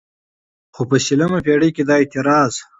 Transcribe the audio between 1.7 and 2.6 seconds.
کې دا اعتراض